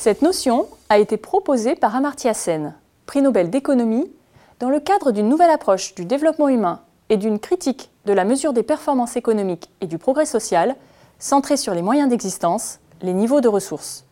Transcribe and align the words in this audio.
Cette 0.00 0.22
notion 0.22 0.66
a 0.88 0.96
été 0.96 1.18
proposée 1.18 1.74
par 1.74 1.94
Amartya 1.94 2.32
Sen, 2.32 2.74
prix 3.04 3.20
Nobel 3.20 3.50
d'économie, 3.50 4.10
dans 4.58 4.70
le 4.70 4.80
cadre 4.80 5.12
d'une 5.12 5.28
nouvelle 5.28 5.50
approche 5.50 5.94
du 5.94 6.06
développement 6.06 6.48
humain 6.48 6.80
et 7.10 7.18
d'une 7.18 7.38
critique 7.38 7.90
de 8.06 8.14
la 8.14 8.24
mesure 8.24 8.54
des 8.54 8.62
performances 8.62 9.16
économiques 9.16 9.68
et 9.82 9.86
du 9.86 9.98
progrès 9.98 10.24
social, 10.24 10.74
centrée 11.18 11.58
sur 11.58 11.74
les 11.74 11.82
moyens 11.82 12.08
d'existence, 12.08 12.78
les 13.02 13.12
niveaux 13.12 13.42
de 13.42 13.48
ressources. 13.48 14.06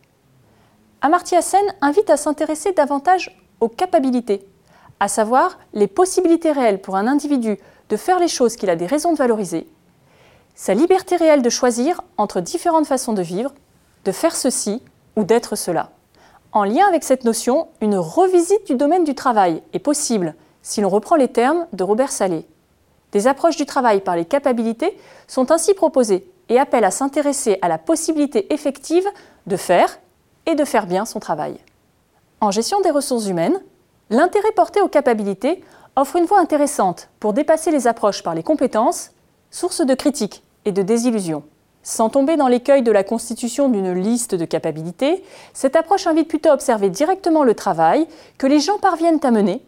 Amartya 1.01 1.41
Sen 1.41 1.65
invite 1.81 2.11
à 2.11 2.17
s'intéresser 2.17 2.71
davantage 2.71 3.35
aux 3.59 3.67
capacités, 3.67 4.45
à 4.99 5.07
savoir 5.07 5.57
les 5.73 5.87
possibilités 5.87 6.51
réelles 6.51 6.81
pour 6.81 6.97
un 6.97 7.07
individu 7.07 7.57
de 7.89 7.97
faire 7.97 8.19
les 8.19 8.27
choses 8.27 8.57
qu'il 8.57 8.69
a 8.69 8.75
des 8.75 8.85
raisons 8.85 9.13
de 9.13 9.17
valoriser, 9.17 9.67
sa 10.53 10.75
liberté 10.75 11.15
réelle 11.15 11.41
de 11.41 11.49
choisir 11.49 12.03
entre 12.17 12.41
différentes 12.41 12.85
façons 12.85 13.13
de 13.13 13.23
vivre, 13.23 13.55
de 14.05 14.11
faire 14.11 14.35
ceci 14.35 14.83
ou 15.19 15.25
d'être 15.25 15.57
cela. 15.57 15.89
En 16.53 16.63
lien 16.63 16.87
avec 16.87 17.03
cette 17.03 17.25
notion, 17.25 17.67
une 17.81 17.97
revisite 17.97 18.65
du 18.65 18.75
domaine 18.75 19.03
du 19.03 19.13
travail 19.15 19.61
est 19.73 19.79
possible 19.79 20.33
si 20.61 20.79
l'on 20.79 20.87
reprend 20.87 21.17
les 21.17 21.27
termes 21.27 21.67
de 21.73 21.83
Robert 21.83 22.11
Salé. 22.11 22.47
Des 23.11 23.27
approches 23.27 23.57
du 23.57 23.65
travail 23.65 23.99
par 23.99 24.15
les 24.15 24.23
capacités 24.23 24.97
sont 25.27 25.51
ainsi 25.51 25.73
proposées 25.73 26.31
et 26.47 26.57
appellent 26.57 26.85
à 26.85 26.91
s'intéresser 26.91 27.59
à 27.61 27.67
la 27.67 27.77
possibilité 27.77 28.51
effective 28.53 29.05
de 29.45 29.57
faire 29.57 29.99
et 30.45 30.55
de 30.55 30.63
faire 30.63 30.87
bien 30.87 31.03
son 31.03 31.19
travail. 31.19 31.57
En 32.39 32.49
gestion 32.49 32.79
des 32.79 32.91
ressources 32.91 33.27
humaines, 33.27 33.61
l'intérêt 34.09 34.53
porté 34.55 34.79
aux 34.79 34.87
capacités 34.87 35.61
offre 35.97 36.15
une 36.15 36.25
voie 36.25 36.39
intéressante 36.39 37.09
pour 37.19 37.33
dépasser 37.33 37.71
les 37.71 37.87
approches 37.87 38.23
par 38.23 38.35
les 38.35 38.43
compétences, 38.43 39.11
source 39.51 39.85
de 39.85 39.93
critiques 39.95 40.43
et 40.63 40.71
de 40.71 40.81
désillusions. 40.81 41.43
Sans 41.83 42.09
tomber 42.09 42.35
dans 42.35 42.47
l'écueil 42.47 42.83
de 42.83 42.91
la 42.91 43.03
constitution 43.03 43.69
d'une 43.69 43.93
liste 43.93 44.35
de 44.35 44.45
capacités, 44.45 45.23
cette 45.53 45.75
approche 45.75 46.07
invite 46.07 46.27
plutôt 46.27 46.49
à 46.49 46.53
observer 46.53 46.89
directement 46.89 47.43
le 47.43 47.55
travail 47.55 48.07
que 48.37 48.47
les 48.47 48.59
gens 48.59 48.77
parviennent 48.77 49.19
à 49.23 49.31
mener 49.31 49.61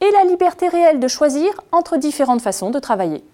et 0.00 0.10
la 0.12 0.24
liberté 0.24 0.68
réelle 0.68 1.00
de 1.00 1.08
choisir 1.08 1.50
entre 1.72 1.96
différentes 1.96 2.42
façons 2.42 2.70
de 2.70 2.78
travailler. 2.78 3.24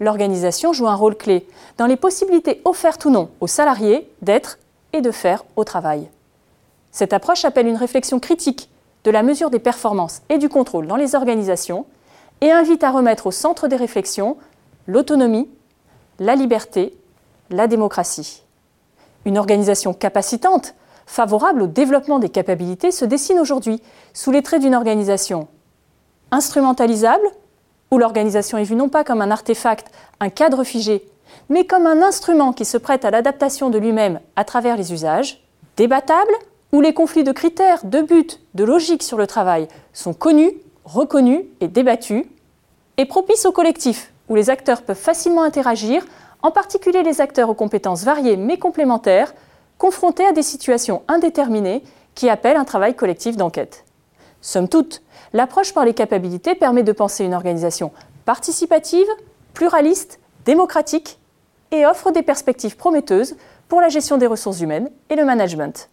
L'organisation 0.00 0.72
joue 0.72 0.86
un 0.86 0.94
rôle 0.94 1.16
clé 1.16 1.46
dans 1.76 1.86
les 1.86 1.96
possibilités 1.96 2.60
offertes 2.64 3.04
ou 3.04 3.10
non 3.10 3.30
aux 3.40 3.46
salariés 3.46 4.10
d'être 4.22 4.58
et 4.92 5.00
de 5.00 5.10
faire 5.10 5.44
au 5.56 5.64
travail. 5.64 6.08
Cette 6.90 7.12
approche 7.12 7.44
appelle 7.44 7.66
une 7.66 7.76
réflexion 7.76 8.20
critique 8.20 8.68
de 9.04 9.10
la 9.10 9.22
mesure 9.22 9.50
des 9.50 9.58
performances 9.58 10.22
et 10.28 10.38
du 10.38 10.48
contrôle 10.48 10.86
dans 10.86 10.96
les 10.96 11.14
organisations 11.14 11.86
et 12.40 12.50
invite 12.50 12.84
à 12.84 12.90
remettre 12.90 13.26
au 13.26 13.30
centre 13.30 13.68
des 13.68 13.76
réflexions 13.76 14.36
l'autonomie, 14.86 15.48
la 16.18 16.34
liberté 16.34 16.97
la 17.50 17.66
démocratie. 17.66 18.42
Une 19.24 19.38
organisation 19.38 19.94
capacitante, 19.94 20.74
favorable 21.06 21.62
au 21.62 21.66
développement 21.66 22.18
des 22.18 22.28
capacités, 22.28 22.90
se 22.90 23.04
dessine 23.04 23.38
aujourd'hui 23.38 23.82
sous 24.12 24.30
les 24.30 24.42
traits 24.42 24.62
d'une 24.62 24.74
organisation 24.74 25.48
instrumentalisable, 26.30 27.26
où 27.90 27.98
l'organisation 27.98 28.58
est 28.58 28.64
vue 28.64 28.74
non 28.74 28.88
pas 28.88 29.04
comme 29.04 29.22
un 29.22 29.30
artefact, 29.30 29.90
un 30.20 30.28
cadre 30.28 30.62
figé, 30.62 31.08
mais 31.48 31.64
comme 31.64 31.86
un 31.86 32.02
instrument 32.02 32.52
qui 32.52 32.64
se 32.64 32.76
prête 32.76 33.04
à 33.04 33.10
l'adaptation 33.10 33.70
de 33.70 33.78
lui-même 33.78 34.20
à 34.36 34.44
travers 34.44 34.76
les 34.76 34.92
usages, 34.92 35.42
débattable, 35.76 36.32
où 36.72 36.80
les 36.82 36.92
conflits 36.92 37.24
de 37.24 37.32
critères, 37.32 37.84
de 37.84 38.02
buts, 38.02 38.38
de 38.54 38.64
logique 38.64 39.02
sur 39.02 39.16
le 39.16 39.26
travail 39.26 39.68
sont 39.94 40.12
connus, 40.12 40.52
reconnus 40.84 41.44
et 41.60 41.68
débattus, 41.68 42.24
et 42.98 43.06
propice 43.06 43.46
au 43.46 43.52
collectif, 43.52 44.12
où 44.28 44.34
les 44.34 44.50
acteurs 44.50 44.82
peuvent 44.82 44.96
facilement 44.96 45.42
interagir 45.42 46.04
en 46.42 46.50
particulier 46.50 47.02
les 47.02 47.20
acteurs 47.20 47.50
aux 47.50 47.54
compétences 47.54 48.04
variées 48.04 48.36
mais 48.36 48.58
complémentaires, 48.58 49.34
confrontés 49.76 50.26
à 50.26 50.32
des 50.32 50.42
situations 50.42 51.02
indéterminées 51.08 51.82
qui 52.14 52.28
appellent 52.28 52.56
un 52.56 52.64
travail 52.64 52.94
collectif 52.94 53.36
d'enquête. 53.36 53.84
Somme 54.40 54.68
toute, 54.68 55.02
l'approche 55.32 55.74
par 55.74 55.84
les 55.84 55.94
capacités 55.94 56.54
permet 56.54 56.82
de 56.82 56.92
penser 56.92 57.24
une 57.24 57.34
organisation 57.34 57.92
participative, 58.24 59.06
pluraliste, 59.54 60.20
démocratique 60.44 61.18
et 61.70 61.86
offre 61.86 62.10
des 62.10 62.22
perspectives 62.22 62.76
prometteuses 62.76 63.36
pour 63.68 63.80
la 63.80 63.88
gestion 63.88 64.16
des 64.16 64.26
ressources 64.26 64.60
humaines 64.60 64.90
et 65.10 65.16
le 65.16 65.24
management. 65.24 65.90